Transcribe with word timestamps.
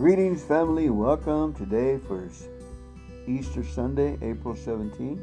Greetings, 0.00 0.42
family. 0.42 0.88
Welcome 0.88 1.52
today 1.52 1.98
for 1.98 2.26
Easter 3.26 3.62
Sunday, 3.62 4.16
April 4.22 4.56
17. 4.56 5.22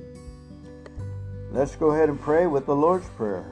Let's 1.52 1.76
go 1.76 1.90
ahead 1.90 2.10
and 2.10 2.22
pray 2.22 2.46
with 2.46 2.68
the 2.68 2.76
Lord's 2.76 3.10
Prayer. 3.18 3.52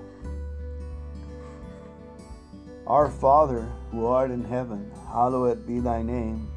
Our 2.86 3.10
Father, 3.10 3.68
who 3.90 4.06
art 4.06 4.30
in 4.30 4.44
heaven, 4.44 4.92
hallowed 5.08 5.66
be 5.66 5.80
thy 5.80 6.04
name. 6.04 6.48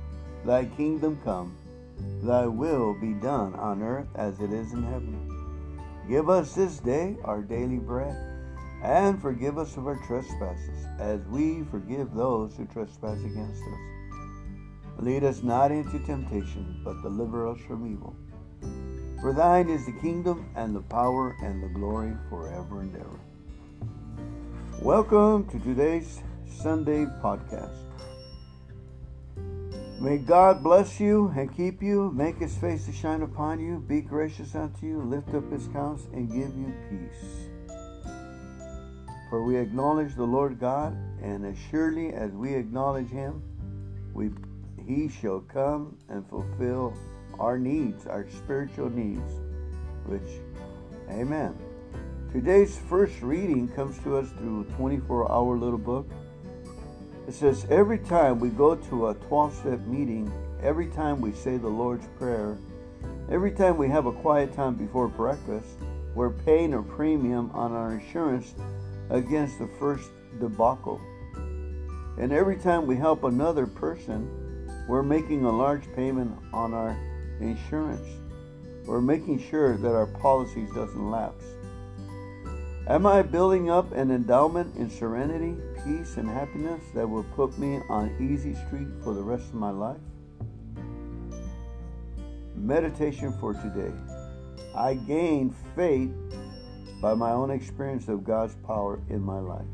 Thy 0.45 0.67
kingdom 0.67 1.19
come, 1.25 1.57
thy 2.23 2.45
will 2.45 2.93
be 2.93 3.15
done 3.15 3.55
on 3.55 3.83
earth 3.83 4.09
as 4.17 4.39
it 4.41 4.53
is 4.53 4.75
in 4.75 4.83
heaven. 4.83 5.81
Give 6.11 6.29
us 6.29 6.53
this 6.55 6.77
day 6.77 7.17
our 7.25 7.41
daily 7.41 7.79
bread, 7.79 8.15
and 8.83 9.19
forgive 9.23 9.57
us 9.57 9.79
of 9.79 9.87
our 9.87 9.99
trespasses, 10.07 10.85
as 10.99 11.23
we 11.29 11.65
forgive 11.71 12.13
those 12.13 12.55
who 12.55 12.67
trespass 12.67 13.19
against 13.25 13.63
us 13.63 13.98
Lead 15.01 15.23
us 15.23 15.45
not 15.45 15.71
into 15.71 15.97
temptation, 16.01 16.81
but 16.83 17.01
deliver 17.03 17.47
us 17.47 17.61
from 17.69 17.87
evil. 17.87 18.17
For 19.21 19.33
thine 19.33 19.69
is 19.69 19.87
the 19.87 19.93
kingdom 19.93 20.51
and 20.57 20.75
the 20.75 20.81
power 20.81 21.37
and 21.41 21.63
the 21.63 21.69
glory 21.69 22.15
forever 22.29 22.81
and 22.81 22.97
ever. 22.97 23.21
Welcome 24.83 25.49
to 25.51 25.61
today's 25.61 26.21
Sunday 26.49 27.05
podcast. 27.23 27.77
May 30.01 30.19
God 30.19 30.65
bless 30.65 30.99
you 30.99 31.33
and 31.37 31.57
keep 31.57 31.81
you, 31.81 32.11
make 32.11 32.39
his 32.39 32.57
face 32.57 32.87
to 32.87 32.93
shine 32.93 33.23
upon 33.23 33.61
you, 33.61 33.79
be 33.79 34.01
gracious 34.01 34.57
unto 34.57 34.85
you, 34.85 35.01
lift 35.01 35.33
up 35.33 35.49
his 35.53 35.69
countenance, 35.69 36.09
and 36.13 36.29
give 36.29 36.57
you 36.59 36.75
peace. 36.91 37.47
For 39.31 39.45
we 39.45 39.59
acknowledge 39.59 40.17
the 40.17 40.25
Lord 40.25 40.59
God, 40.59 40.97
and 41.23 41.47
as 41.47 41.57
surely 41.71 42.13
as 42.13 42.33
we 42.33 42.55
acknowledge 42.55 43.11
him, 43.11 43.45
we 44.13 44.31
he 44.89 45.07
shall 45.07 45.41
come 45.41 45.97
and 46.09 46.27
fulfill 46.29 46.95
our 47.39 47.59
needs, 47.59 48.07
our 48.07 48.27
spiritual 48.31 48.89
needs, 48.89 49.33
which, 50.07 50.41
amen. 51.11 51.55
Today's 52.33 52.79
first 52.89 53.21
reading 53.21 53.69
comes 53.69 53.99
to 54.01 54.17
us 54.17 54.31
through 54.39 54.63
a 54.63 54.77
24 54.77 55.31
hour 55.31 55.59
little 55.59 55.79
book. 55.79 56.11
It 57.29 57.35
says, 57.35 57.67
Every 57.69 57.99
time 57.99 58.41
we 58.41 58.49
go 58.49 58.75
to 58.75 59.09
a 59.09 59.15
12 59.15 59.55
step 59.55 59.81
meeting, 59.81 60.33
every 60.63 60.87
time 60.87 61.21
we 61.21 61.33
say 61.33 61.59
the 61.59 61.69
Lord's 61.69 62.09
Prayer, 62.19 62.57
every 63.31 63.53
time 63.53 63.77
we 63.77 63.89
have 63.89 64.07
a 64.07 64.13
quiet 64.13 64.55
time 64.55 64.75
before 64.75 65.07
breakfast, 65.07 65.69
we're 66.15 66.31
paying 66.31 66.73
a 66.73 66.83
premium 66.83 67.51
on 67.53 67.73
our 67.73 67.93
insurance 67.93 68.55
against 69.11 69.59
the 69.59 69.69
first 69.79 70.11
debacle. 70.41 70.99
And 72.19 72.33
every 72.33 72.57
time 72.57 72.87
we 72.87 72.97
help 72.97 73.25
another 73.25 73.67
person, 73.67 74.48
we're 74.89 75.03
making 75.03 75.45
a 75.45 75.53
large 75.53 75.85
payment 75.95 76.35
on 76.53 76.73
our 76.73 76.99
insurance. 77.41 78.09
We're 78.87 79.03
making 79.03 79.39
sure 79.39 79.77
that 79.77 79.95
our 79.95 80.07
policies 80.07 80.71
doesn't 80.75 81.11
lapse. 81.11 81.45
Am 82.89 83.05
I 83.05 83.21
building 83.21 83.69
up 83.69 83.93
an 83.93 84.11
endowment 84.11 84.75
in 84.77 84.89
serenity, 84.89 85.55
peace, 85.85 86.17
and 86.17 86.27
happiness 86.27 86.83
that 86.95 87.07
will 87.07 87.25
put 87.37 87.59
me 87.59 87.81
on 87.91 88.17
easy 88.19 88.55
street 88.55 88.89
for 89.05 89.13
the 89.13 89.21
rest 89.21 89.49
of 89.49 89.57
my 89.57 89.71
life? 89.71 90.01
Meditation 92.57 93.35
for 93.39 93.53
today. 93.53 93.93
I 94.75 94.95
gain 94.95 95.55
faith 95.77 96.15
by 97.03 97.13
my 97.13 97.33
own 97.33 97.51
experience 97.51 98.09
of 98.09 98.25
God's 98.25 98.55
power 98.67 99.01
in 99.11 99.21
my 99.21 99.39
life. 99.39 99.67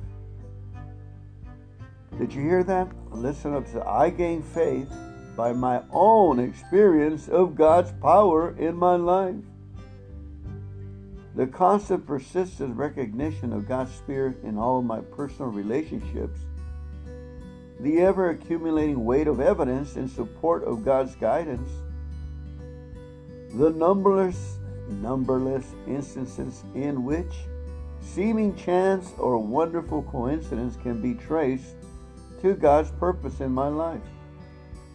Did 2.18 2.32
you 2.32 2.42
hear 2.42 2.62
that? 2.64 2.88
Listen 3.10 3.54
up. 3.54 3.66
So 3.66 3.82
I 3.82 4.10
gain 4.10 4.42
faith 4.42 4.88
by 5.36 5.52
my 5.52 5.82
own 5.90 6.38
experience 6.38 7.28
of 7.28 7.56
God's 7.56 7.90
power 8.00 8.54
in 8.56 8.76
my 8.76 8.94
life. 8.94 9.34
The 11.34 11.48
constant, 11.48 12.06
persistent 12.06 12.76
recognition 12.76 13.52
of 13.52 13.66
God's 13.66 13.92
Spirit 13.92 14.36
in 14.44 14.56
all 14.56 14.78
of 14.78 14.84
my 14.84 15.00
personal 15.00 15.50
relationships, 15.50 16.38
the 17.80 18.00
ever 18.02 18.30
accumulating 18.30 19.04
weight 19.04 19.26
of 19.26 19.40
evidence 19.40 19.96
in 19.96 20.08
support 20.08 20.62
of 20.62 20.84
God's 20.84 21.16
guidance, 21.16 21.68
the 23.54 23.70
numberless, 23.70 24.58
numberless 24.88 25.66
instances 25.88 26.62
in 26.76 27.02
which 27.02 27.34
seeming 28.00 28.54
chance 28.54 29.10
or 29.18 29.36
wonderful 29.38 30.02
coincidence 30.04 30.76
can 30.76 31.00
be 31.00 31.14
traced 31.14 31.74
to 32.44 32.52
God's 32.52 32.90
purpose 32.90 33.40
in 33.40 33.50
my 33.50 33.68
life. 33.68 34.02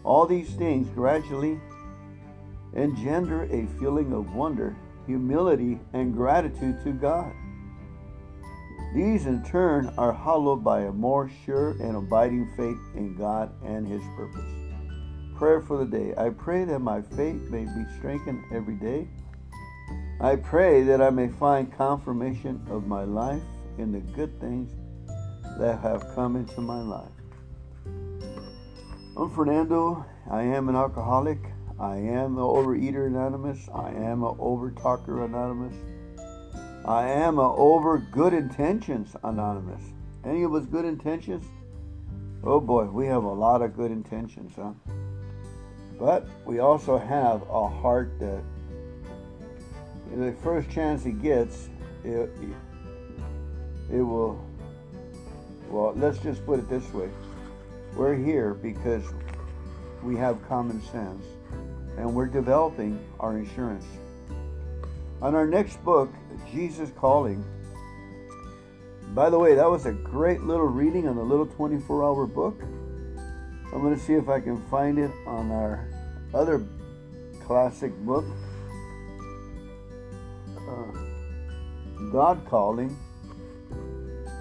All 0.04 0.28
these 0.28 0.52
things 0.52 0.88
gradually 0.92 1.60
engender 2.76 3.46
a 3.46 3.66
feeling 3.80 4.14
of 4.14 4.36
wonder, 4.36 4.76
humility, 5.08 5.80
and 5.94 6.14
gratitude 6.14 6.84
to 6.84 6.92
God. 6.92 7.34
These 8.94 9.26
in 9.26 9.44
turn 9.44 9.92
are 9.98 10.14
hallowed 10.14 10.64
by 10.64 10.82
a 10.82 10.92
more 10.92 11.32
sure 11.44 11.72
and 11.82 11.96
abiding 11.96 12.52
faith 12.56 12.78
in 12.96 13.16
God 13.16 13.52
and 13.66 13.88
His 13.88 14.04
purpose. 14.16 14.54
Prayer 15.36 15.62
for 15.62 15.84
the 15.84 15.86
day. 15.86 16.14
I 16.18 16.30
pray 16.30 16.66
that 16.66 16.80
my 16.80 17.02
faith 17.02 17.50
may 17.50 17.64
be 17.64 17.84
strengthened 17.98 18.44
every 18.54 18.76
day. 18.76 19.08
I 20.22 20.36
pray 20.36 20.84
that 20.84 21.02
I 21.02 21.09
may 21.09 21.30
find 21.30 21.76
confirmation 21.76 22.64
of 22.70 22.86
my 22.86 23.06
life 23.06 23.42
in 23.80 23.92
the 23.92 24.02
good 24.02 24.40
things 24.40 24.70
that 25.58 25.80
have 25.80 26.14
come 26.14 26.36
into 26.36 26.62
my 26.62 26.82
life. 26.84 27.09
I'm 29.19 29.30
Fernando. 29.31 30.06
I 30.31 30.44
am 30.44 30.69
an 30.69 30.78
alcoholic. 30.78 31.40
I 31.78 31.97
am 31.97 32.38
an 32.38 32.41
overeater 32.41 33.06
anonymous. 33.06 33.68
I 33.75 33.90
am 33.90 34.24
an 34.24 34.34
overtalker 34.38 35.25
anonymous. 35.25 35.75
I 36.85 37.09
am 37.09 37.38
an 37.38 37.53
over 37.58 37.97
good 37.97 38.34
intentions 38.34 39.18
anonymous. 39.22 39.81
Any 40.24 40.44
of 40.44 40.56
us 40.56 40.66
good 40.68 40.85
intentions? 40.85 41.46
Oh 42.46 42.62
boy, 42.62 42.85
we 42.85 43.08
have 43.08 43.25
a 43.25 43.34
lot 43.34 43.62
of 43.62 43.75
good 43.75 43.91
intentions, 43.91 44.53
huh? 44.56 44.72
But 46.00 46.25
we 46.46 46.59
also 46.59 46.97
have 46.97 47.41
a 47.50 47.68
heart 47.68 48.18
that 48.22 48.41
the 50.16 50.31
first 50.41 50.69
chance 50.69 51.03
he 51.03 51.12
gets, 51.12 51.68
it, 52.06 52.31
it 53.91 54.02
will, 54.02 54.41
well, 55.69 55.94
let's 55.97 56.19
just 56.19 56.46
put 56.46 56.59
it 56.59 56.69
this 56.69 56.94
way 56.94 57.09
we're 57.96 58.16
here 58.16 58.54
because 58.54 59.04
we 60.04 60.16
have 60.16 60.46
common 60.48 60.82
sense 60.84 61.26
and 61.98 62.14
we're 62.14 62.28
developing 62.28 63.00
our 63.20 63.38
insurance. 63.38 63.86
On 65.22 65.36
our 65.36 65.46
next 65.46 65.84
book, 65.84 66.10
Jesus 66.52 66.92
Calling, 66.98 67.44
by 69.14 69.30
the 69.30 69.38
way, 69.38 69.56
that 69.56 69.70
was 69.70 69.86
a 69.86 69.92
great 69.92 70.44
little 70.44 70.68
reading 70.68 71.08
on 71.08 71.16
the 71.16 71.24
little 71.24 71.48
24 71.48 72.04
hour 72.04 72.26
book. 72.26 72.62
I'm 73.74 73.82
going 73.82 73.96
to 73.96 74.02
see 74.02 74.14
if 74.14 74.30
I 74.30 74.40
can 74.40 74.62
find 74.70 74.98
it 74.98 75.12
on 75.26 75.52
our 75.52 75.88
other 76.34 76.64
classic 77.46 77.92
book, 78.06 78.26
uh, 80.58 82.12
God 82.12 82.46
Calling, 82.48 82.96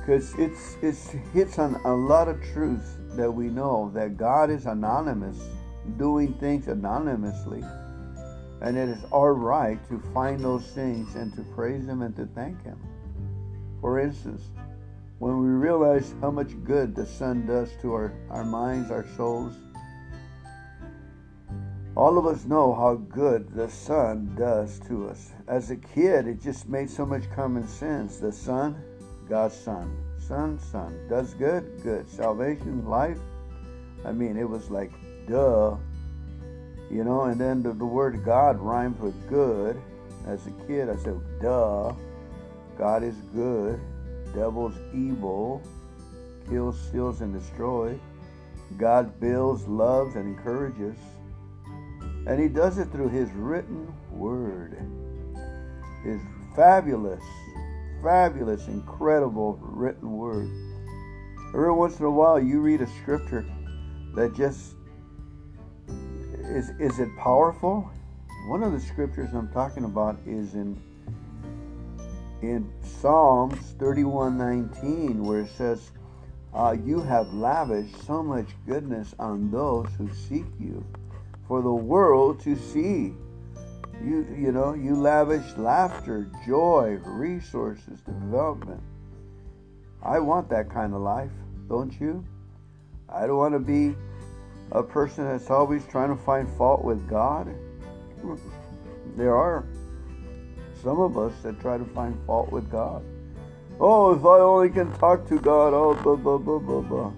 because 0.08 0.34
it's, 0.36 0.78
it's 0.80 1.10
hits 1.34 1.58
on 1.58 1.74
a 1.84 1.92
lot 1.92 2.28
of 2.28 2.42
truths 2.54 2.96
that 3.10 3.30
we 3.30 3.48
know 3.48 3.90
that 3.92 4.16
God 4.16 4.48
is 4.48 4.64
anonymous, 4.64 5.36
doing 5.98 6.32
things 6.32 6.66
anonymously. 6.66 7.62
And 8.62 8.78
it 8.78 8.88
is 8.88 9.04
our 9.12 9.34
right 9.34 9.78
to 9.90 10.02
find 10.14 10.42
those 10.42 10.64
things 10.68 11.14
and 11.14 11.36
to 11.36 11.42
praise 11.54 11.86
Him 11.86 12.00
and 12.00 12.16
to 12.16 12.24
thank 12.34 12.64
Him. 12.64 12.78
For 13.82 14.00
instance, 14.00 14.44
when 15.18 15.42
we 15.42 15.48
realize 15.48 16.14
how 16.22 16.30
much 16.30 16.52
good 16.64 16.94
the 16.94 17.04
Son 17.04 17.44
does 17.44 17.68
to 17.82 17.92
our, 17.92 18.14
our 18.30 18.44
minds, 18.46 18.90
our 18.90 19.06
souls, 19.14 19.52
all 21.94 22.16
of 22.16 22.24
us 22.24 22.46
know 22.46 22.72
how 22.72 22.94
good 22.94 23.54
the 23.54 23.68
Son 23.68 24.34
does 24.38 24.80
to 24.88 25.10
us. 25.10 25.32
As 25.48 25.70
a 25.70 25.76
kid, 25.76 26.26
it 26.26 26.40
just 26.40 26.66
made 26.66 26.88
so 26.88 27.04
much 27.04 27.30
common 27.36 27.68
sense. 27.68 28.16
The 28.16 28.32
Son, 28.32 28.82
God's 29.28 29.54
Son. 29.54 30.07
Son, 30.28 30.58
Son. 30.58 31.08
Does 31.08 31.32
good? 31.32 31.80
Good. 31.82 32.06
Salvation, 32.06 32.86
life? 32.86 33.16
I 34.04 34.12
mean, 34.12 34.36
it 34.36 34.46
was 34.46 34.70
like, 34.70 34.92
duh. 35.26 35.74
You 36.90 37.02
know, 37.02 37.22
and 37.22 37.40
then 37.40 37.62
the, 37.62 37.72
the 37.72 37.86
word 37.86 38.22
God 38.26 38.58
rhymes 38.60 39.00
with 39.00 39.14
good. 39.30 39.80
As 40.26 40.46
a 40.46 40.50
kid, 40.66 40.90
I 40.90 40.96
said, 40.96 41.18
duh. 41.40 41.94
God 42.76 43.02
is 43.02 43.14
good. 43.34 43.80
Devil's 44.34 44.76
evil. 44.92 45.62
Kills, 46.50 46.78
steals, 46.78 47.22
and 47.22 47.32
destroys. 47.32 47.98
God 48.76 49.18
builds, 49.18 49.66
loves, 49.66 50.14
and 50.14 50.36
encourages. 50.36 50.98
And 52.26 52.38
he 52.38 52.48
does 52.48 52.76
it 52.76 52.92
through 52.92 53.08
his 53.08 53.30
written 53.32 53.90
word. 54.10 54.76
His 56.04 56.20
fabulous 56.54 57.24
fabulous, 58.02 58.68
incredible 58.68 59.58
written 59.62 60.12
word. 60.12 60.50
Every 61.48 61.72
once 61.72 61.98
in 61.98 62.04
a 62.04 62.10
while, 62.10 62.38
you 62.38 62.60
read 62.60 62.80
a 62.80 62.86
scripture 63.02 63.44
that 64.14 64.34
just 64.34 64.74
is 65.88 66.70
is 66.78 66.98
it 66.98 67.08
powerful? 67.16 67.90
One 68.48 68.62
of 68.62 68.72
the 68.72 68.80
scriptures 68.80 69.30
I'm 69.34 69.48
talking 69.52 69.84
about 69.84 70.18
is 70.26 70.54
in 70.54 70.80
in 72.42 72.70
Psalms 72.82 73.74
31:19, 73.78 75.24
where 75.24 75.40
it 75.40 75.50
says, 75.50 75.90
uh, 76.54 76.76
"You 76.84 77.00
have 77.00 77.32
lavished 77.32 77.96
so 78.04 78.22
much 78.22 78.54
goodness 78.66 79.14
on 79.18 79.50
those 79.50 79.88
who 79.98 80.08
seek 80.08 80.46
you, 80.58 80.84
for 81.46 81.62
the 81.62 81.74
world 81.74 82.40
to 82.40 82.54
see." 82.54 83.14
You 84.04 84.26
you 84.38 84.52
know 84.52 84.74
you 84.74 84.94
lavish 84.94 85.56
laughter, 85.56 86.30
joy, 86.46 87.00
resources, 87.04 88.00
development. 88.00 88.80
I 90.02 90.20
want 90.20 90.48
that 90.50 90.70
kind 90.70 90.94
of 90.94 91.00
life, 91.00 91.32
don't 91.68 91.98
you? 92.00 92.24
I 93.08 93.26
don't 93.26 93.36
want 93.36 93.54
to 93.54 93.58
be 93.58 93.96
a 94.72 94.82
person 94.82 95.24
that's 95.24 95.50
always 95.50 95.84
trying 95.86 96.16
to 96.16 96.22
find 96.22 96.48
fault 96.56 96.84
with 96.84 97.08
God. 97.08 97.48
There 99.16 99.34
are 99.34 99.64
some 100.82 101.00
of 101.00 101.18
us 101.18 101.32
that 101.42 101.60
try 101.60 101.78
to 101.78 101.84
find 101.86 102.16
fault 102.26 102.52
with 102.52 102.70
God. 102.70 103.02
Oh, 103.80 104.12
if 104.12 104.24
I 104.24 104.38
only 104.40 104.70
can 104.70 104.92
talk 104.98 105.26
to 105.28 105.38
God, 105.38 105.72
oh 105.74 105.94
blah 105.94 106.16
blah 106.16 106.38
blah 106.38 106.58
blah 106.58 106.80
blah. 106.80 107.12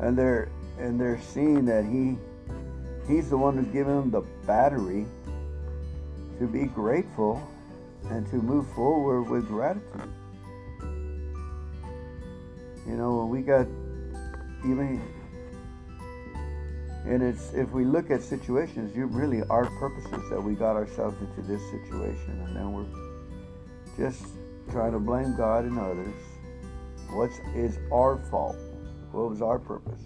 And 0.00 0.16
they're 0.16 0.48
and 0.78 1.00
they're 1.00 1.20
seeing 1.20 1.64
that 1.66 1.84
he 1.84 2.16
he's 3.06 3.30
the 3.30 3.36
one 3.36 3.56
who's 3.56 3.72
given 3.72 3.94
them 3.96 4.10
the 4.10 4.22
battery 4.46 5.06
to 6.38 6.46
be 6.46 6.64
grateful 6.64 7.42
and 8.10 8.26
to 8.30 8.36
move 8.36 8.66
forward 8.74 9.22
with 9.28 9.46
gratitude. 9.48 10.12
You 12.86 12.96
know, 12.96 13.16
when 13.18 13.28
we 13.28 13.42
got 13.42 13.66
even 14.64 15.00
and 17.04 17.22
it's 17.22 17.52
if 17.54 17.70
we 17.70 17.84
look 17.84 18.10
at 18.10 18.22
situations, 18.22 18.94
you 18.94 19.06
really 19.06 19.42
our 19.48 19.66
purposes 19.78 20.28
that 20.30 20.42
we 20.42 20.54
got 20.54 20.76
ourselves 20.76 21.16
into 21.20 21.42
this 21.42 21.62
situation, 21.70 22.42
and 22.46 22.56
then 22.56 22.72
we're 22.72 22.86
just 23.96 24.24
trying 24.70 24.92
to 24.92 24.98
blame 24.98 25.36
God 25.36 25.64
and 25.64 25.78
others. 25.78 26.14
What 27.10 27.30
is 27.54 27.78
our 27.90 28.18
fault? 28.30 28.56
What 29.12 29.30
was 29.30 29.40
our 29.40 29.58
purpose? 29.58 30.00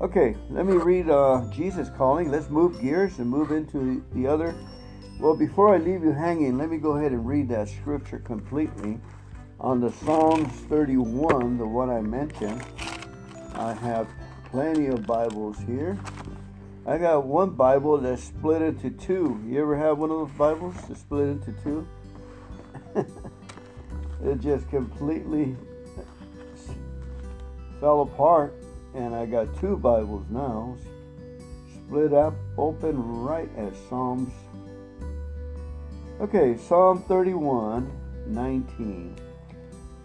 Okay, 0.00 0.36
let 0.50 0.66
me 0.66 0.74
read 0.74 1.10
uh, 1.10 1.48
Jesus 1.52 1.88
calling. 1.96 2.30
Let's 2.30 2.50
move 2.50 2.80
gears 2.80 3.18
and 3.18 3.28
move 3.28 3.52
into 3.52 4.04
the 4.14 4.26
other. 4.26 4.54
Well, 5.20 5.34
before 5.34 5.74
I 5.74 5.78
leave 5.78 6.04
you 6.04 6.12
hanging, 6.12 6.58
let 6.58 6.70
me 6.70 6.76
go 6.76 6.92
ahead 6.92 7.10
and 7.10 7.26
read 7.26 7.48
that 7.48 7.68
scripture 7.68 8.20
completely 8.20 9.00
on 9.58 9.80
the 9.80 9.90
Psalms 9.90 10.52
31, 10.68 11.58
the 11.58 11.66
one 11.66 11.90
I 11.90 12.00
mentioned. 12.00 12.62
I 13.54 13.72
have 13.72 14.08
plenty 14.44 14.86
of 14.86 15.04
Bibles 15.08 15.58
here. 15.58 15.98
I 16.86 16.98
got 16.98 17.26
one 17.26 17.50
Bible 17.50 17.98
that's 17.98 18.22
split 18.22 18.62
into 18.62 18.90
two. 18.90 19.42
You 19.44 19.60
ever 19.60 19.76
have 19.76 19.98
one 19.98 20.12
of 20.12 20.28
those 20.28 20.38
Bibles 20.38 20.76
that's 20.86 21.00
split 21.00 21.30
into 21.30 21.52
two? 21.64 21.88
it 24.24 24.38
just 24.38 24.70
completely 24.70 25.56
fell 27.80 28.02
apart, 28.02 28.54
and 28.94 29.16
I 29.16 29.26
got 29.26 29.48
two 29.58 29.76
Bibles 29.76 30.26
now, 30.30 30.76
split 31.74 32.12
up, 32.12 32.34
open 32.56 32.96
right 33.24 33.50
at 33.56 33.72
Psalms. 33.88 34.32
Okay, 36.20 36.56
Psalm 36.56 37.00
31, 37.02 37.88
19. 38.26 39.14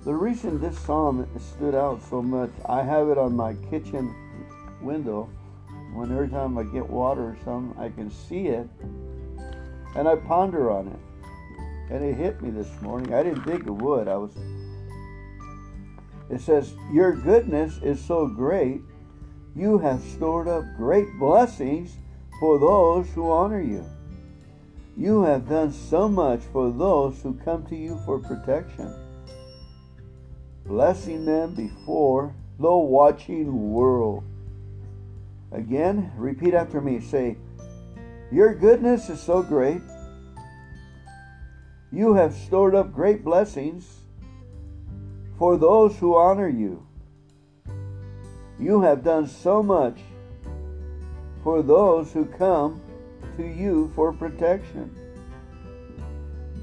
The 0.04 0.13
reason 0.13 0.62
this 0.62 0.77
psalm 0.77 1.27
stood 1.39 1.74
out 1.74 2.04
so 2.07 2.21
much, 2.21 2.51
I 2.69 2.83
have 2.83 3.10
it 3.10 3.18
on 3.18 3.36
my 3.36 3.56
kitchen 3.71 4.13
window. 4.80 5.27
When 5.95 6.12
every 6.12 6.30
time 6.30 6.56
I 6.60 6.65
get 6.65 6.88
water 6.88 7.30
or 7.30 7.38
something, 7.44 7.75
I 7.81 7.89
can 7.89 8.12
see 8.12 8.50
it, 8.50 8.69
and 9.95 10.07
I 10.07 10.15
ponder 10.18 10.69
on 10.69 10.89
it. 10.89 11.92
And 11.92 12.04
it 12.04 12.13
hit 12.13 12.44
me 12.44 12.51
this 12.51 12.69
morning. 12.83 13.12
I 13.12 13.24
didn't 13.24 13.44
think 13.44 13.65
it 13.65 13.71
would. 13.71 14.07
I 14.07 14.18
was. 14.18 14.38
It 16.30 16.42
says, 16.42 16.75
"Your 16.92 17.13
goodness 17.13 17.80
is 17.81 18.00
so 18.00 18.27
great; 18.27 18.81
you 19.56 19.80
have 19.80 20.00
stored 20.04 20.48
up 20.48 20.63
great 20.77 21.07
blessings 21.18 21.98
for 22.39 22.60
those 22.60 23.10
who 23.10 23.31
honor 23.31 23.62
you. 23.62 23.83
You 24.95 25.23
have 25.23 25.49
done 25.49 25.71
so 25.71 26.07
much 26.07 26.41
for 26.51 26.71
those 26.71 27.21
who 27.21 27.33
come 27.43 27.65
to 27.67 27.75
you 27.75 27.99
for 28.05 28.19
protection." 28.19 28.93
blessing 30.65 31.25
them 31.25 31.53
before 31.53 32.33
the 32.59 32.75
watching 32.75 33.71
world. 33.71 34.23
Again, 35.51 36.11
repeat 36.17 36.53
after 36.53 36.81
me. 36.81 36.99
Say, 36.99 37.37
Your 38.31 38.55
goodness 38.55 39.09
is 39.09 39.21
so 39.21 39.43
great. 39.43 39.81
You 41.91 42.15
have 42.15 42.33
stored 42.33 42.73
up 42.73 42.91
great 42.91 43.23
blessings 43.23 44.01
for 45.37 45.57
those 45.57 45.97
who 45.97 46.15
honor 46.15 46.49
you. 46.49 46.87
You 48.59 48.81
have 48.81 49.03
done 49.03 49.27
so 49.27 49.61
much 49.61 49.99
for 51.43 51.61
those 51.61 52.13
who 52.13 52.25
come 52.25 52.81
to 53.38 53.44
you 53.44 53.91
for 53.95 54.12
protection, 54.12 54.95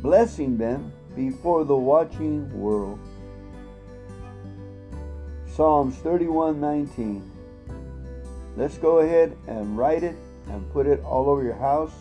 blessing 0.02 0.56
them 0.56 0.92
before 1.14 1.64
the 1.64 1.76
watching 1.76 2.52
world. 2.58 2.98
Psalms 5.46 5.96
31:19. 5.96 7.22
Let's 8.56 8.78
go 8.78 8.98
ahead 9.00 9.36
and 9.46 9.76
write 9.76 10.02
it 10.02 10.16
and 10.48 10.70
put 10.72 10.86
it 10.86 11.02
all 11.04 11.28
over 11.28 11.42
your 11.42 11.54
house 11.54 11.94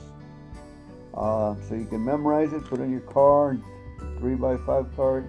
uh, 1.14 1.56
so 1.68 1.76
you 1.76 1.86
can 1.86 2.04
memorize 2.04 2.54
it, 2.54 2.64
put 2.66 2.80
it 2.80 2.84
in 2.84 2.92
your 2.92 3.02
car, 3.02 3.58
three 4.18 4.36
by 4.36 4.58
five 4.58 4.86
card, 4.96 5.28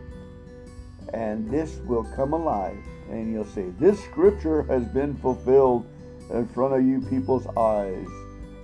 and 1.13 1.51
this 1.51 1.79
will 1.87 2.05
come 2.15 2.33
alive. 2.33 2.79
And 3.11 3.33
you'll 3.33 3.45
say, 3.45 3.71
This 3.79 4.03
scripture 4.05 4.63
has 4.65 4.85
been 4.85 5.17
fulfilled 5.17 5.87
in 6.31 6.47
front 6.49 6.75
of 6.75 6.85
you 6.85 7.01
people's 7.01 7.47
eyes. 7.57 8.07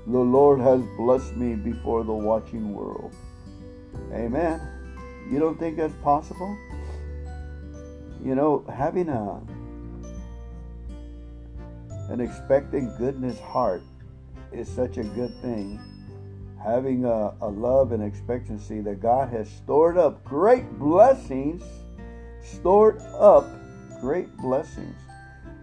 The 0.07 0.19
Lord 0.19 0.61
has 0.61 0.83
blessed 0.97 1.35
me 1.37 1.57
before 1.57 2.05
the 2.05 2.13
watching 2.13 2.73
world. 2.73 3.13
Amen. 4.13 4.61
You 5.29 5.41
don't 5.41 5.59
think 5.59 5.77
that's 5.77 5.97
possible? 5.97 6.57
You 8.25 8.37
know, 8.37 8.65
having 8.73 9.09
a 9.09 9.41
an 12.09 12.21
expecting 12.21 12.95
goodness 12.99 13.41
heart 13.41 13.83
is 14.53 14.69
such 14.69 14.97
a 14.97 15.03
good 15.03 15.35
thing. 15.43 15.81
Having 16.63 17.05
a, 17.05 17.35
a 17.41 17.49
love 17.49 17.91
and 17.91 18.03
expectancy 18.03 18.81
that 18.83 19.01
God 19.01 19.29
has 19.31 19.51
stored 19.51 19.99
up 19.99 20.25
great 20.25 20.79
blessings, 20.79 21.65
stored 22.43 23.01
up 23.19 23.49
great 24.01 24.37
blessings. 24.37 24.95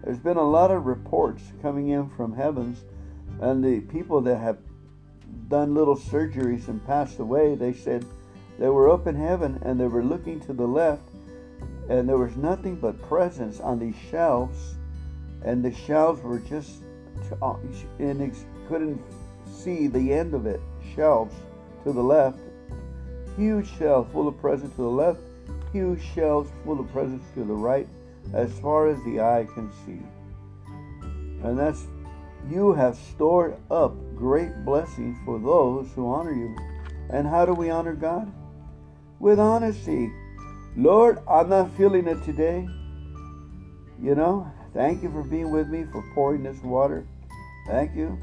There's 0.04 0.20
been 0.20 0.36
a 0.36 0.50
lot 0.50 0.70
of 0.70 0.86
reports 0.86 1.44
coming 1.62 1.90
in 1.90 2.10
from 2.10 2.36
heavens, 2.36 2.84
and 3.42 3.63
the 3.63 3.82
people 3.92 4.22
that 4.22 4.38
have 4.38 4.58
done 5.50 5.74
little 5.74 5.98
surgeries 5.98 6.68
and 6.68 6.86
passed 6.86 7.20
away, 7.20 7.56
they 7.56 7.74
said 7.74 8.06
they 8.60 8.70
were 8.70 8.90
up 8.90 9.08
in 9.08 9.16
heaven 9.16 9.60
and 9.63 9.80
they 9.80 9.88
were 9.88 10.04
looking 10.04 10.40
to 10.42 10.54
the 10.54 10.68
left, 10.68 11.10
and 11.90 12.08
there 12.08 12.18
was 12.18 12.36
nothing 12.36 12.75
but 12.75 13.02
presents 13.08 13.60
on 13.60 13.80
these 13.80 13.96
shelves 14.10 14.75
and 15.44 15.63
the 15.63 15.74
shelves 15.74 16.22
were 16.22 16.40
just 16.40 16.84
uh, 17.42 17.56
and 18.00 18.36
couldn't 18.68 19.02
see 19.46 19.88
the 19.88 20.13
end 20.13 20.34
of 20.34 20.46
it. 20.46 20.62
Shelves 20.96 21.36
to 21.84 21.92
the 21.92 22.02
left, 22.02 22.40
huge 23.36 23.70
shelves 23.78 24.12
full 24.12 24.28
of 24.28 24.40
presents 24.40 24.75
to 24.75 24.84
the 24.84 24.88
left, 24.88 25.20
huge 25.72 26.02
shelves 26.13 26.50
full 26.63 26.80
of 26.80 26.92
presents 26.92 27.25
to 27.34 27.44
the 27.44 27.54
right, 27.54 27.88
as 28.34 28.52
far 28.60 28.88
as 28.88 29.02
the 29.04 29.20
eye 29.20 29.48
can 29.54 29.70
see. 29.86 30.02
And 31.44 31.58
that's 31.60 31.86
you 32.50 32.74
have 32.74 32.96
stored 32.96 33.58
up 33.72 33.96
great 34.16 34.66
blessings 34.66 35.18
for 35.26 35.40
those 35.40 35.92
who 35.94 36.12
honor 36.12 36.34
you. 36.34 36.56
And 37.10 37.28
how 37.28 37.46
do 37.46 37.54
we 37.54 37.70
honor 37.70 37.94
God? 37.94 38.32
With 39.20 39.40
honesty. 39.40 40.12
Lord, 40.76 41.20
I'm 41.28 41.50
not 41.50 41.76
feeling 41.78 42.08
it 42.08 42.24
today. 42.24 42.68
You 44.02 44.16
know, 44.16 44.52
Thank 44.74 45.04
you 45.04 45.12
for 45.12 45.22
being 45.22 45.52
with 45.52 45.70
me, 45.70 45.86
for 45.92 46.04
pouring 46.16 46.44
this 46.44 46.62
water. 46.64 47.06
Thank 47.68 47.96
you. 47.96 48.20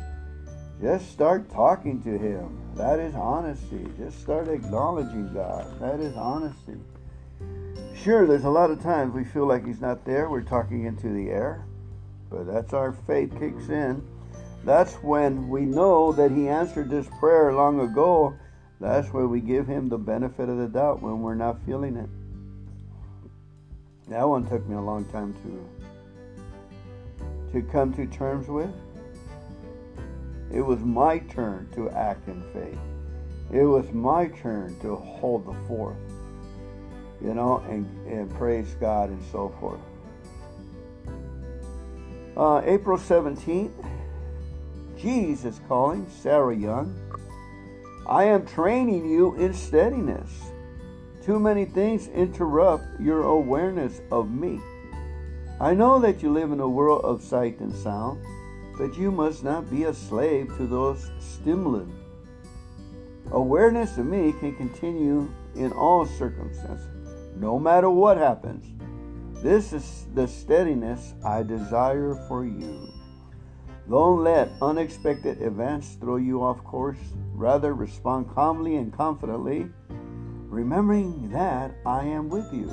Just 0.83 1.11
start 1.13 1.49
talking 1.49 2.03
to 2.03 2.19
Him. 2.19 2.59
That 2.75 2.99
is 2.99 3.15
honesty. 3.15 3.87
Just 3.97 4.21
start 4.21 4.49
acknowledging 4.49 5.33
God. 5.33 5.81
That 5.81 6.01
is 6.01 6.17
honesty. 6.17 6.79
Sure, 7.95 8.27
there's 8.27 8.45
a 8.45 8.51
lot 8.51 8.71
of 8.71 8.83
times 8.83 9.15
we 9.15 9.25
feel 9.25 9.47
like 9.47 9.65
He's 9.65 9.81
not 9.81 10.05
there. 10.05 10.29
We're 10.29 10.43
talking 10.43 10.87
into 10.87 11.09
the 11.09 11.31
air. 11.31 11.65
But 12.31 12.47
that's 12.47 12.73
our 12.73 12.93
faith 12.93 13.33
kicks 13.39 13.69
in. 13.69 14.07
That's 14.65 14.95
when 14.97 15.49
we 15.49 15.63
know 15.63 16.13
that 16.13 16.31
He 16.31 16.49
answered 16.49 16.91
this 16.91 17.09
prayer 17.19 17.53
long 17.53 17.81
ago. 17.81 18.35
That's 18.81 19.13
when 19.13 19.29
we 19.29 19.41
give 19.41 19.67
Him 19.67 19.89
the 19.89 19.99
benefit 19.99 20.49
of 20.49 20.59
the 20.59 20.69
doubt 20.69 21.03
when 21.03 21.21
we're 21.21 21.35
not 21.35 21.61
feeling 21.67 21.97
it. 21.97 22.09
That 24.09 24.29
one 24.29 24.49
took 24.49 24.67
me 24.67 24.77
a 24.77 24.81
long 24.81 25.05
time 25.07 25.35
to 25.43 25.81
to 27.53 27.63
come 27.63 27.93
to 27.95 28.07
terms 28.07 28.49
with. 28.49 28.71
It 30.53 30.63
was 30.63 30.81
my 30.81 31.19
turn 31.19 31.69
to 31.75 31.91
act 31.91 32.29
in 32.29 32.43
faith. 32.53 32.79
It 33.53 33.65
was 33.65 33.91
my 33.93 34.29
turn 34.29 34.79
to 34.81 34.95
hold 34.95 35.47
the 35.47 35.55
fourth, 35.67 35.97
you 37.21 37.35
know, 37.35 37.59
and, 37.69 37.87
and 38.07 38.31
praise 38.37 38.75
God 38.81 39.11
and 39.11 39.23
so 39.33 39.55
forth. 39.61 39.81
Uh, 42.37 42.63
April 42.65 42.97
17th, 42.97 43.73
Jesus 44.97 45.61
calling 45.67 46.07
Sarah 46.09 46.57
Young. 46.57 46.95
I 48.07 48.25
am 48.25 48.47
training 48.47 49.11
you 49.11 49.35
in 49.35 49.53
steadiness. 49.53 50.31
Too 51.25 51.41
many 51.41 51.65
things 51.65 52.09
interrupt 52.09 52.85
your 53.01 53.25
awareness 53.25 54.01
of 54.13 54.31
me. 54.31 54.61
I 55.61 55.75
know 55.75 55.99
that 56.01 56.23
you 56.23 56.33
live 56.33 56.53
in 56.53 56.61
a 56.61 56.69
world 56.69 57.05
of 57.05 57.23
sight 57.23 57.59
and 57.61 57.75
sound, 57.75 58.25
but 58.79 58.97
you 58.97 59.11
must 59.11 59.45
not 59.45 59.69
be 59.69 59.85
a 59.85 59.93
slave 59.93 60.57
to 60.57 60.67
those 60.67 61.11
stimuli. 61.19 61.85
Awareness 63.33 63.99
of 63.99 64.07
me 64.07 64.33
can 64.39 64.55
continue 64.57 65.31
in 65.57 65.73
all 65.73 66.07
circumstances, 66.07 67.15
no 67.37 67.59
matter 67.59 67.91
what 67.91 68.17
happens. 68.17 68.80
This 69.43 69.73
is 69.73 70.07
the 70.15 70.29
steadiness 70.29 71.15
I 71.25 71.43
desire 71.43 72.15
for 72.29 72.45
you. 72.45 72.93
Don't 73.89 74.23
let 74.23 74.51
unexpected 74.61 75.41
events 75.41 75.97
throw 75.99 76.17
you 76.17 76.43
off 76.43 76.63
course. 76.63 76.99
Rather, 77.33 77.73
respond 77.73 78.29
calmly 78.35 78.77
and 78.77 78.93
confidently, 78.93 79.71
remembering 79.89 81.31
that 81.31 81.75
I 81.87 82.05
am 82.05 82.29
with 82.29 82.53
you. 82.53 82.71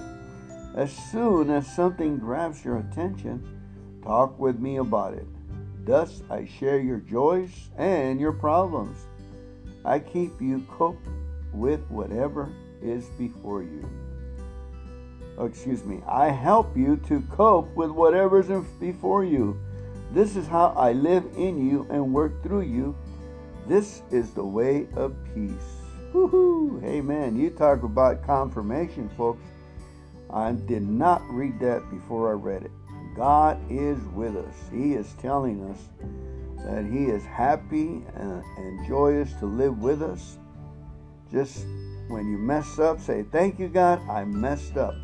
As 0.75 0.91
soon 0.91 1.50
as 1.51 1.74
something 1.74 2.17
grabs 2.17 2.65
your 2.65 2.79
attention, 2.79 4.01
talk 4.03 4.38
with 4.38 4.59
me 4.59 4.75
about 4.75 5.13
it. 5.13 5.27
Thus, 5.86 6.21
I 6.29 6.43
share 6.43 6.79
your 6.79 7.00
joys 7.00 7.69
and 7.77 8.19
your 8.19 8.33
problems. 8.33 9.07
I 9.86 10.00
keep 10.00 10.41
you 10.41 10.65
cope 10.69 11.00
with 11.53 11.79
whatever 11.89 12.50
is 12.81 13.05
before 13.17 13.63
you. 13.63 13.89
Oh, 15.38 15.46
excuse 15.46 15.84
me. 15.84 16.01
I 16.08 16.29
help 16.29 16.75
you 16.75 16.98
to 17.08 17.22
cope 17.32 17.74
with 17.75 17.91
whatever 17.91 18.39
is 18.39 18.50
before 18.79 19.24
you. 19.24 19.60
This 20.12 20.36
is 20.36 20.48
how 20.48 20.74
I 20.75 20.94
live 20.94 21.25
in 21.38 21.70
you 21.70 21.86
and 21.91 22.13
work 22.13 22.41
through 22.41 22.62
you. 22.62 22.96
This 23.67 24.01
is 24.10 24.32
the 24.32 24.46
way 24.46 24.88
of 24.96 25.15
peace. 25.36 25.51
Woohoo! 26.13 26.84
Amen. 26.84 27.38
You 27.38 27.51
talk 27.51 27.84
about 27.84 28.25
confirmation, 28.25 29.10
folks. 29.10 29.44
I 30.32 30.53
did 30.53 30.82
not 30.82 31.22
read 31.29 31.60
that 31.60 31.89
before 31.91 32.32
I 32.32 32.34
read 32.34 32.63
it. 32.63 32.72
God 33.15 33.60
is 33.70 34.00
with 34.15 34.36
us. 34.36 34.56
He 34.72 34.94
is 34.94 35.13
telling 35.22 35.63
us 35.70 35.89
that 36.65 36.86
He 36.86 37.06
is 37.06 37.25
happy 37.25 38.03
and, 38.15 38.44
and 38.58 38.88
joyous 38.88 39.34
to 39.34 39.46
live 39.46 39.79
with 39.79 40.01
us. 40.01 40.38
Just 41.32 41.65
when 42.08 42.27
you 42.27 42.38
mess 42.38 42.79
up, 42.79 43.00
say, 43.00 43.24
Thank 43.32 43.60
you, 43.60 43.67
God, 43.67 44.01
I 44.10 44.24
messed 44.24 44.77
up. 44.77 44.96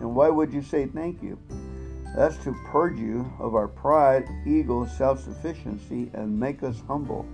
And 0.00 0.14
why 0.14 0.28
would 0.28 0.52
you 0.52 0.62
say 0.62 0.86
thank 0.86 1.22
you? 1.22 1.38
That's 2.16 2.36
to 2.44 2.54
purge 2.66 2.98
you 2.98 3.30
of 3.38 3.54
our 3.54 3.68
pride, 3.68 4.26
ego, 4.46 4.86
self 4.86 5.22
sufficiency, 5.22 6.10
and 6.14 6.38
make 6.38 6.62
us 6.62 6.82
humble. 6.86 7.26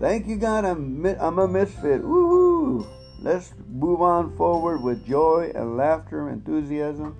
Thank 0.00 0.26
you, 0.26 0.36
God, 0.36 0.64
I'm, 0.64 1.04
I'm 1.06 1.38
a 1.38 1.46
misfit. 1.46 2.02
Woohoo! 2.02 2.86
Let's 3.20 3.52
move 3.68 4.00
on 4.00 4.36
forward 4.36 4.82
with 4.82 5.06
joy 5.06 5.52
and 5.54 5.76
laughter, 5.76 6.28
and 6.28 6.38
enthusiasm. 6.38 7.14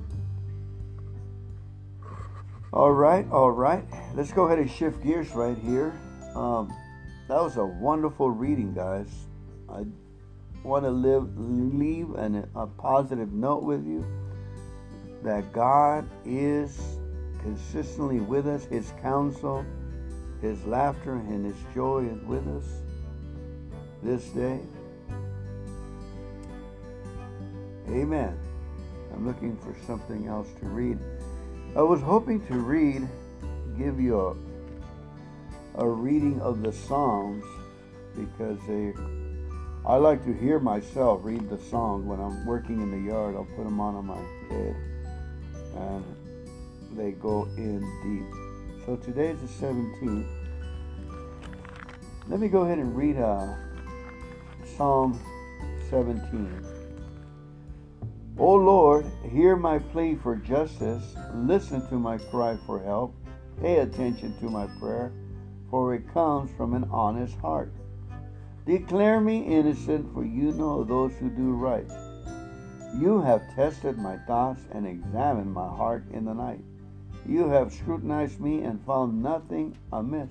All 2.72 2.92
right, 2.92 3.26
all 3.30 3.50
right. 3.50 3.84
Let's 4.14 4.32
go 4.32 4.46
ahead 4.46 4.58
and 4.58 4.70
shift 4.70 5.02
gears 5.02 5.30
right 5.34 5.58
here. 5.58 5.92
Um, 6.34 6.72
that 7.28 7.40
was 7.40 7.56
a 7.56 7.64
wonderful 7.64 8.30
reading, 8.30 8.72
guys. 8.72 9.08
I 9.68 9.84
want 10.64 10.84
to 10.84 10.90
live, 10.90 11.28
leave 11.36 12.14
an, 12.14 12.48
a 12.54 12.66
positive 12.66 13.32
note 13.32 13.62
with 13.62 13.86
you 13.86 14.04
that 15.22 15.52
God 15.52 16.08
is 16.24 16.78
consistently 17.42 18.20
with 18.20 18.46
us. 18.46 18.64
His 18.66 18.92
counsel, 19.02 19.64
His 20.40 20.64
laughter, 20.64 21.14
and 21.14 21.44
His 21.44 21.56
joy 21.74 22.06
is 22.06 22.22
with 22.24 22.46
us 22.48 22.64
this 24.02 24.24
day. 24.30 24.60
Amen. 27.88 28.38
I'm 29.12 29.26
looking 29.26 29.56
for 29.58 29.74
something 29.86 30.26
else 30.28 30.48
to 30.60 30.66
read. 30.66 30.98
I 31.76 31.82
was 31.82 32.00
hoping 32.00 32.46
to 32.46 32.54
read, 32.54 33.06
give 33.76 34.00
you 34.00 34.20
a, 34.20 35.82
a 35.82 35.88
reading 35.88 36.40
of 36.40 36.62
the 36.62 36.72
Psalms 36.72 37.44
because 38.16 38.58
they, 38.66 38.94
I 39.84 39.96
like 39.96 40.24
to 40.24 40.32
hear 40.32 40.58
myself 40.58 41.20
read 41.24 41.50
the 41.50 41.58
Psalms 41.58 42.06
when 42.06 42.20
I'm 42.20 42.46
working 42.46 42.80
in 42.80 42.90
the 42.90 43.10
yard. 43.10 43.34
I'll 43.34 43.44
put 43.56 43.64
them 43.64 43.80
on 43.80 43.96
on 43.96 44.06
my 44.06 44.20
head 44.48 44.76
and 45.76 46.04
they 46.96 47.12
go 47.12 47.44
in 47.56 47.80
deep. 48.02 48.86
So 48.86 48.96
today 48.96 49.30
is 49.30 49.40
the 49.40 49.66
17th. 49.66 50.26
Let 52.28 52.40
me 52.40 52.48
go 52.48 52.62
ahead 52.62 52.78
and 52.78 52.96
read 52.96 53.18
uh, 53.18 53.54
Psalm 54.76 55.20
17. 55.90 56.64
O 58.38 58.54
Lord, 58.54 59.04
hear 59.30 59.54
my 59.54 59.78
plea 59.78 60.14
for 60.14 60.36
justice. 60.36 61.14
Listen 61.34 61.86
to 61.88 61.96
my 61.96 62.16
cry 62.16 62.56
for 62.66 62.82
help. 62.82 63.14
Pay 63.60 63.80
attention 63.80 64.34
to 64.38 64.46
my 64.46 64.66
prayer, 64.78 65.12
for 65.70 65.94
it 65.94 66.10
comes 66.14 66.50
from 66.56 66.74
an 66.74 66.88
honest 66.90 67.36
heart. 67.38 67.70
Declare 68.64 69.20
me 69.20 69.42
innocent, 69.44 70.12
for 70.14 70.24
you 70.24 70.52
know 70.52 70.84
those 70.84 71.12
who 71.20 71.28
do 71.28 71.52
right. 71.52 71.90
You 72.98 73.20
have 73.20 73.54
tested 73.54 73.98
my 73.98 74.16
thoughts 74.18 74.60
and 74.72 74.86
examined 74.86 75.52
my 75.52 75.68
heart 75.68 76.04
in 76.12 76.24
the 76.24 76.34
night. 76.34 76.60
You 77.26 77.48
have 77.48 77.72
scrutinized 77.72 78.40
me 78.40 78.62
and 78.62 78.84
found 78.84 79.22
nothing 79.22 79.76
amiss. 79.92 80.30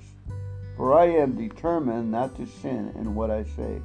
For 0.75 0.97
I 0.97 1.05
am 1.05 1.35
determined 1.35 2.11
not 2.11 2.35
to 2.37 2.45
sin 2.45 2.91
in 2.95 3.15
what 3.15 3.31
I 3.31 3.43
say. 3.43 3.81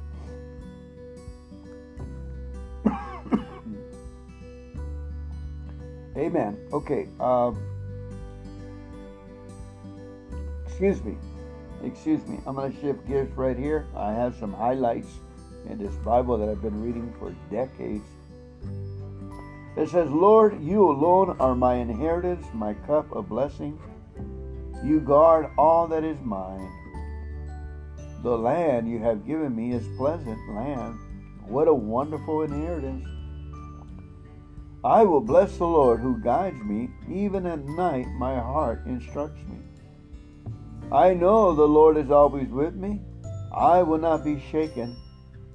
Amen. 6.17 6.57
Okay. 6.73 7.07
Um, 7.19 7.57
excuse 10.65 11.03
me. 11.03 11.15
Excuse 11.83 12.25
me. 12.27 12.39
I'm 12.45 12.55
going 12.55 12.73
to 12.73 12.81
shift 12.81 13.07
gears 13.07 13.31
right 13.37 13.57
here. 13.57 13.85
I 13.95 14.11
have 14.13 14.35
some 14.37 14.53
highlights 14.53 15.11
in 15.69 15.77
this 15.77 15.95
Bible 15.95 16.37
that 16.37 16.49
I've 16.49 16.61
been 16.61 16.83
reading 16.83 17.13
for 17.19 17.33
decades. 17.49 18.03
It 19.77 19.89
says, 19.89 20.09
Lord, 20.09 20.61
you 20.63 20.89
alone 20.89 21.35
are 21.39 21.53
my 21.53 21.75
inheritance, 21.75 22.45
my 22.53 22.73
cup 22.73 23.11
of 23.11 23.27
blessing. 23.27 23.77
You 24.83 25.01
guard 25.01 25.51
all 25.57 25.87
that 25.87 26.03
is 26.03 26.19
mine. 26.21 26.71
The 28.23 28.37
land 28.37 28.89
you 28.89 28.99
have 28.99 29.27
given 29.27 29.55
me 29.55 29.73
is 29.73 29.85
pleasant 29.97 30.39
land. 30.49 30.97
What 31.45 31.67
a 31.67 31.73
wonderful 31.73 32.43
inheritance. 32.43 33.05
I 34.83 35.03
will 35.03 35.21
bless 35.21 35.57
the 35.57 35.65
Lord 35.65 35.99
who 35.99 36.21
guides 36.21 36.61
me. 36.63 36.89
Even 37.09 37.45
at 37.45 37.65
night, 37.65 38.07
my 38.17 38.35
heart 38.35 38.85
instructs 38.85 39.41
me. 39.49 39.57
I 40.91 41.13
know 41.13 41.53
the 41.53 41.67
Lord 41.67 41.97
is 41.97 42.11
always 42.11 42.49
with 42.49 42.75
me. 42.75 43.01
I 43.53 43.81
will 43.81 43.97
not 43.97 44.23
be 44.23 44.39
shaken, 44.51 44.95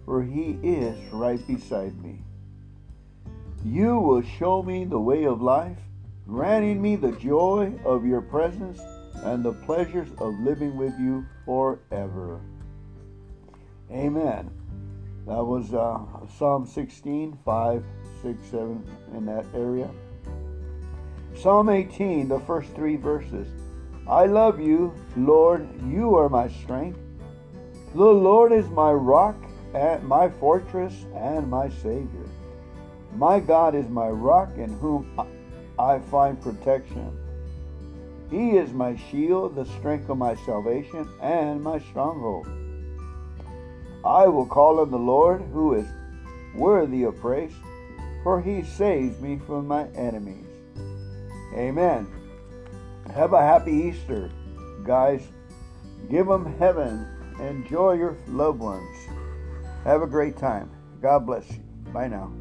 for 0.04 0.22
he 0.22 0.58
is 0.62 0.98
right 1.12 1.44
beside 1.46 1.96
me. 2.02 2.24
You 3.64 3.98
will 3.98 4.22
show 4.22 4.62
me 4.62 4.84
the 4.84 4.98
way 4.98 5.24
of 5.24 5.42
life, 5.42 5.78
granting 6.26 6.80
me 6.80 6.96
the 6.96 7.12
joy 7.12 7.74
of 7.84 8.06
your 8.06 8.22
presence 8.22 8.80
and 9.22 9.44
the 9.44 9.52
pleasures 9.52 10.08
of 10.18 10.40
living 10.40 10.76
with 10.76 10.98
you 10.98 11.26
forever. 11.44 12.40
Amen. 13.90 14.50
That 15.26 15.44
was 15.44 15.74
uh, 15.74 15.98
Psalm 16.38 16.66
16, 16.66 17.38
5 17.44 17.84
6, 18.22 18.38
7 18.50 18.84
in 19.14 19.26
that 19.26 19.44
area. 19.54 19.90
Psalm 21.36 21.68
18, 21.68 22.28
the 22.28 22.40
first 22.40 22.74
three 22.74 22.96
verses. 22.96 23.48
I 24.08 24.24
love 24.24 24.58
you, 24.58 24.94
Lord, 25.16 25.68
you 25.86 26.14
are 26.16 26.30
my 26.30 26.48
strength. 26.48 26.98
The 27.94 28.04
Lord 28.04 28.52
is 28.52 28.68
my 28.70 28.92
rock, 28.92 29.36
and 29.74 30.02
my 30.02 30.30
fortress, 30.30 30.94
and 31.14 31.48
my 31.48 31.68
Savior. 31.68 32.29
My 33.14 33.40
God 33.40 33.74
is 33.74 33.88
my 33.88 34.08
rock 34.08 34.56
in 34.56 34.72
whom 34.78 35.20
I 35.78 35.98
find 35.98 36.40
protection. 36.40 37.16
He 38.30 38.56
is 38.56 38.72
my 38.72 38.96
shield, 39.10 39.56
the 39.56 39.64
strength 39.64 40.08
of 40.08 40.18
my 40.18 40.34
salvation, 40.46 41.08
and 41.20 41.62
my 41.62 41.78
stronghold. 41.78 42.46
I 44.04 44.26
will 44.28 44.46
call 44.46 44.80
on 44.80 44.90
the 44.90 44.98
Lord, 44.98 45.42
who 45.52 45.74
is 45.74 45.86
worthy 46.54 47.02
of 47.02 47.20
praise 47.20 47.52
for 48.22 48.40
he 48.40 48.62
saves 48.62 49.20
me 49.20 49.40
from 49.46 49.66
my 49.66 49.88
enemies. 49.88 50.46
Amen. 51.54 52.06
Have 53.14 53.32
a 53.32 53.40
happy 53.40 53.72
Easter, 53.72 54.30
guys. 54.84 55.22
Give 56.10 56.26
them 56.26 56.56
heaven. 56.58 57.06
Enjoy 57.40 57.92
your 57.92 58.16
loved 58.28 58.60
ones. 58.60 58.96
Have 59.84 60.02
a 60.02 60.06
great 60.06 60.36
time. 60.36 60.70
God 61.00 61.26
bless 61.26 61.50
you. 61.50 61.62
Bye 61.92 62.08
now. 62.08 62.32